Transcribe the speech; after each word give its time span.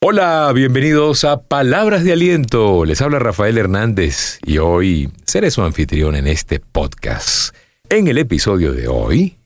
Hola, 0.00 0.52
bienvenidos 0.54 1.24
a 1.24 1.42
Palabras 1.42 2.04
de 2.04 2.12
Aliento. 2.12 2.84
Les 2.84 3.02
habla 3.02 3.18
Rafael 3.18 3.58
Hernández 3.58 4.38
y 4.46 4.58
hoy 4.58 5.10
seré 5.26 5.50
su 5.50 5.60
anfitrión 5.62 6.14
en 6.14 6.28
este 6.28 6.60
podcast. 6.60 7.52
En 7.88 8.06
el 8.06 8.18
episodio 8.18 8.72
de 8.72 8.86
hoy, 8.86 9.38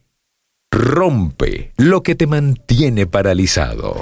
rompe 0.70 1.72
lo 1.78 2.02
que 2.02 2.16
te 2.16 2.26
mantiene 2.26 3.06
paralizado. 3.06 3.96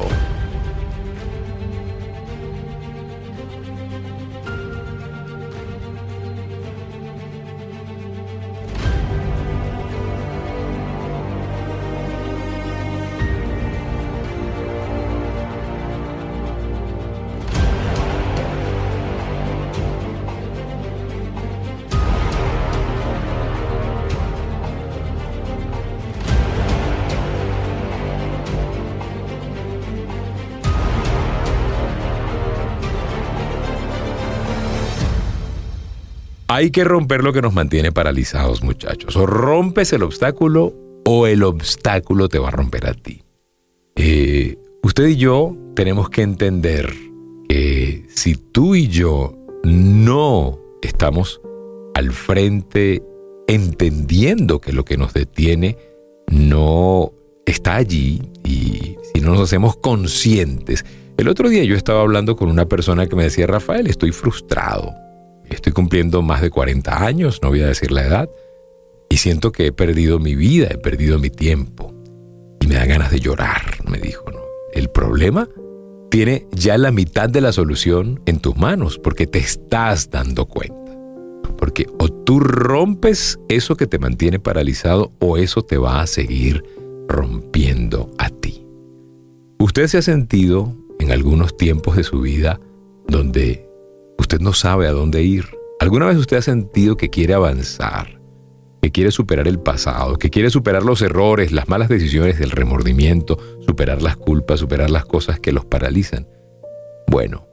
Hay 36.53 36.73
que 36.73 36.83
romper 36.83 37.23
lo 37.23 37.33
que 37.33 37.43
nos 37.43 37.55
mantiene 37.55 37.93
paralizados, 37.93 38.65
muchachos. 38.65 39.15
O 39.15 39.25
rompes 39.25 39.93
el 39.93 40.03
obstáculo 40.03 40.75
o 41.05 41.29
el 41.29 41.45
obstáculo 41.45 42.29
te 42.29 42.41
va 42.41 42.49
a 42.49 42.51
romper 42.51 42.89
a 42.89 42.95
ti. 42.95 43.23
Eh, 43.95 44.59
usted 44.83 45.07
y 45.07 45.17
yo 45.17 45.57
tenemos 45.77 46.11
que 46.11 46.23
entender 46.23 46.93
que 47.49 48.05
si 48.13 48.35
tú 48.35 48.75
y 48.75 48.89
yo 48.89 49.39
no 49.63 50.59
estamos 50.83 51.41
al 51.95 52.11
frente 52.11 53.01
entendiendo 53.47 54.61
que 54.61 54.73
lo 54.73 54.85
que 54.85 54.97
nos 54.97 55.13
detiene 55.13 55.77
no 56.33 57.13
está 57.47 57.77
allí 57.77 58.23
y 58.45 58.97
si 59.15 59.21
no 59.21 59.35
nos 59.35 59.43
hacemos 59.43 59.77
conscientes. 59.77 60.85
El 61.17 61.29
otro 61.29 61.49
día 61.49 61.63
yo 61.63 61.77
estaba 61.77 62.01
hablando 62.01 62.35
con 62.35 62.51
una 62.51 62.67
persona 62.67 63.07
que 63.07 63.15
me 63.15 63.23
decía, 63.23 63.47
Rafael, 63.47 63.87
estoy 63.87 64.11
frustrado 64.11 64.93
estoy 65.57 65.73
cumpliendo 65.73 66.23
más 66.23 66.41
de 66.41 66.51
40 66.51 67.05
años, 67.05 67.41
no 67.43 67.49
voy 67.49 67.63
a 67.63 67.69
decir 67.69 67.91
la 67.91 68.07
edad, 68.07 68.31
y 69.09 69.17
siento 69.17 69.53
que 69.53 69.67
he 69.67 69.73
perdido 69.73 70.19
mi 70.19 70.35
vida, 70.35 70.69
he 70.71 70.79
perdido 70.79 71.19
mi 71.19 71.31
tiempo. 71.31 71.93
Y 72.61 72.67
me 72.67 72.77
da 72.77 72.87
ganas 72.87 73.11
de 73.11 73.21
llorar, 73.21 73.63
me 73.89 73.99
dijo. 73.99 74.25
El 74.73 74.89
problema 74.89 75.49
tiene 76.11 76.47
ya 76.53 76.79
la 76.79 76.93
mitad 76.93 77.29
de 77.29 77.41
la 77.41 77.53
solución 77.53 78.21
en 78.27 78.39
tus 78.39 78.57
manos, 78.57 78.99
porque 78.99 79.27
te 79.27 79.39
estás 79.39 80.11
dando 80.11 80.47
cuenta. 80.47 80.77
Porque 81.59 81.87
o 81.99 82.09
tú 82.09 82.41
rompes 82.41 83.39
eso 83.49 83.77
que 83.77 83.87
te 83.87 83.99
mantiene 83.99 84.39
paralizado 84.39 85.13
o 85.19 85.37
eso 85.37 85.63
te 85.63 85.77
va 85.77 86.01
a 86.01 86.07
seguir 86.07 86.65
rompiendo 87.09 88.11
a 88.19 88.31
ti. 88.31 88.65
Usted 89.59 89.89
se 89.89 89.99
ha 89.99 90.03
sentido 90.03 90.77
en 91.01 91.11
algunos 91.11 91.57
tiempos 91.57 91.97
de 91.97 92.05
su 92.05 92.21
vida 92.21 92.61
donde 93.09 93.70
Usted 94.21 94.41
no 94.41 94.53
sabe 94.53 94.87
a 94.87 94.93
dónde 94.93 95.23
ir. 95.23 95.47
¿Alguna 95.81 96.05
vez 96.05 96.19
usted 96.19 96.37
ha 96.37 96.43
sentido 96.43 96.99
que 96.99 97.09
quiere 97.09 97.33
avanzar, 97.33 98.21
que 98.83 98.93
quiere 98.93 99.13
superar 99.13 99.49
el 99.49 99.59
pasado, 99.59 100.19
que 100.19 100.29
quiere 100.29 100.51
superar 100.51 100.83
los 100.83 101.01
errores, 101.01 101.53
las 101.53 101.71
malas 101.71 101.89
decisiones, 101.89 102.39
el 102.39 102.51
remordimiento, 102.51 103.39
superar 103.67 104.03
las 104.03 104.17
culpas, 104.17 104.61
superar 104.61 104.91
las 104.91 105.07
cosas 105.07 105.41
que 105.41 105.53
los 105.53 105.65
paralizan? 105.65 106.29
Bueno, 107.07 107.49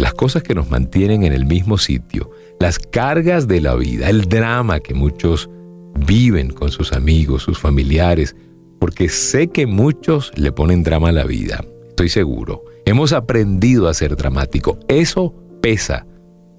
las 0.00 0.12
cosas 0.12 0.42
que 0.42 0.52
nos 0.52 0.68
mantienen 0.68 1.22
en 1.22 1.32
el 1.32 1.46
mismo 1.46 1.78
sitio, 1.78 2.32
las 2.58 2.80
cargas 2.80 3.46
de 3.46 3.60
la 3.60 3.76
vida, 3.76 4.10
el 4.10 4.28
drama 4.28 4.80
que 4.80 4.94
muchos 4.94 5.48
viven 5.94 6.50
con 6.50 6.72
sus 6.72 6.92
amigos, 6.92 7.44
sus 7.44 7.60
familiares, 7.60 8.34
porque 8.80 9.08
sé 9.08 9.46
que 9.46 9.66
muchos 9.66 10.32
le 10.34 10.50
ponen 10.50 10.82
drama 10.82 11.10
a 11.10 11.12
la 11.12 11.24
vida, 11.24 11.64
estoy 11.88 12.08
seguro. 12.08 12.64
Hemos 12.84 13.12
aprendido 13.12 13.86
a 13.86 13.94
ser 13.94 14.16
dramático. 14.16 14.80
Eso 14.88 15.39
pesa 15.60 16.06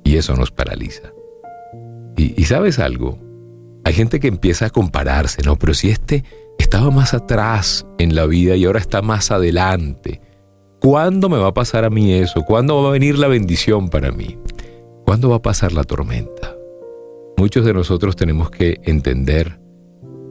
y 0.03 0.17
eso 0.17 0.35
nos 0.35 0.51
paraliza. 0.51 1.11
Y, 2.17 2.43
sabes 2.43 2.77
algo, 2.77 3.17
hay 3.83 3.93
gente 3.93 4.19
que 4.19 4.27
empieza 4.27 4.67
a 4.67 4.69
compararse, 4.69 5.41
¿no? 5.43 5.55
Pero 5.55 5.73
si 5.73 5.89
este 5.89 6.23
estaba 6.59 6.91
más 6.91 7.13
atrás 7.13 7.87
en 7.97 8.15
la 8.15 8.27
vida 8.27 8.55
y 8.55 8.65
ahora 8.65 8.79
está 8.79 9.01
más 9.01 9.31
adelante, 9.31 10.21
¿cuándo 10.79 11.29
me 11.29 11.37
va 11.37 11.47
a 11.47 11.53
pasar 11.53 11.83
a 11.83 11.89
mí 11.89 12.13
eso? 12.13 12.43
¿Cuándo 12.43 12.81
va 12.83 12.89
a 12.89 12.91
venir 12.91 13.17
la 13.17 13.27
bendición 13.27 13.89
para 13.89 14.11
mí? 14.11 14.37
¿Cuándo 15.05 15.29
va 15.29 15.37
a 15.37 15.41
pasar 15.41 15.71
la 15.71 15.83
tormenta? 15.83 16.55
Muchos 17.37 17.65
de 17.65 17.73
nosotros 17.73 18.15
tenemos 18.15 18.51
que 18.51 18.79
entender 18.83 19.59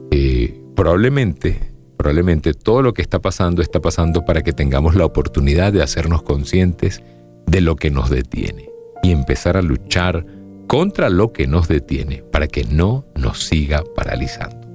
que 0.09 0.63
probablemente, 0.75 1.59
probablemente 1.97 2.53
todo 2.53 2.81
lo 2.81 2.93
que 2.93 3.01
está 3.01 3.19
pasando 3.19 3.61
está 3.61 3.81
pasando 3.81 4.23
para 4.23 4.43
que 4.43 4.53
tengamos 4.53 4.95
la 4.95 5.05
oportunidad 5.05 5.73
de 5.73 5.83
hacernos 5.83 6.21
conscientes 6.21 7.03
de 7.45 7.61
lo 7.61 7.75
que 7.75 7.91
nos 7.91 8.09
detiene 8.09 8.69
y 9.03 9.11
empezar 9.11 9.57
a 9.57 9.61
luchar 9.61 10.25
contra 10.67 11.09
lo 11.09 11.33
que 11.33 11.47
nos 11.47 11.67
detiene 11.67 12.23
para 12.31 12.47
que 12.47 12.63
no 12.63 13.05
nos 13.15 13.43
siga 13.43 13.83
paralizando. 13.95 14.67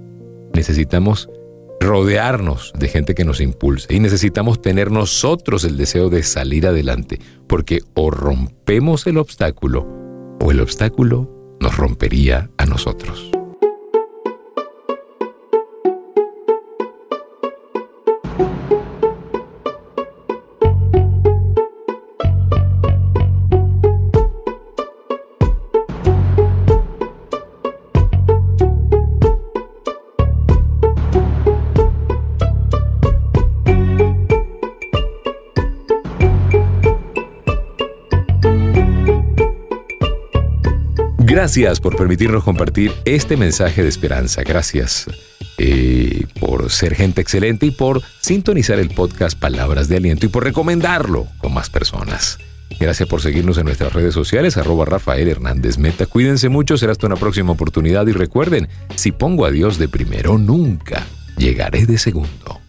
Necesitamos 0.52 1.30
rodearnos 1.80 2.72
de 2.78 2.88
gente 2.88 3.14
que 3.14 3.24
nos 3.24 3.40
impulse 3.40 3.94
y 3.94 4.00
necesitamos 4.00 4.60
tener 4.60 4.90
nosotros 4.90 5.64
el 5.64 5.76
deseo 5.76 6.10
de 6.10 6.22
salir 6.22 6.66
adelante, 6.66 7.20
porque 7.46 7.80
o 7.94 8.10
rompemos 8.10 9.06
el 9.06 9.18
obstáculo 9.18 9.86
o 10.40 10.50
el 10.50 10.60
obstáculo 10.60 11.56
nos 11.60 11.76
rompería 11.76 12.50
a 12.58 12.66
nosotros. 12.66 13.30
Gracias 41.36 41.80
por 41.80 41.94
permitirnos 41.96 42.42
compartir 42.42 42.94
este 43.04 43.36
mensaje 43.36 43.82
de 43.82 43.90
esperanza. 43.90 44.42
Gracias 44.42 45.04
eh, 45.58 46.24
por 46.40 46.70
ser 46.70 46.94
gente 46.94 47.20
excelente 47.20 47.66
y 47.66 47.72
por 47.72 48.00
sintonizar 48.22 48.78
el 48.78 48.88
podcast 48.88 49.38
Palabras 49.38 49.86
de 49.86 49.98
Aliento 49.98 50.24
y 50.24 50.30
por 50.30 50.44
recomendarlo 50.44 51.26
con 51.36 51.52
más 51.52 51.68
personas. 51.68 52.38
Gracias 52.80 53.06
por 53.06 53.20
seguirnos 53.20 53.58
en 53.58 53.66
nuestras 53.66 53.92
redes 53.92 54.14
sociales, 54.14 54.56
arroba 54.56 54.86
Rafael 54.86 55.28
Hernández 55.28 55.76
Meta. 55.76 56.06
Cuídense 56.06 56.48
mucho, 56.48 56.78
será 56.78 56.92
hasta 56.92 57.06
una 57.06 57.16
próxima 57.16 57.52
oportunidad 57.52 58.06
y 58.06 58.12
recuerden, 58.12 58.70
si 58.94 59.12
pongo 59.12 59.44
a 59.44 59.50
Dios 59.50 59.76
de 59.76 59.88
primero, 59.88 60.38
nunca 60.38 61.04
llegaré 61.36 61.84
de 61.84 61.98
segundo. 61.98 62.65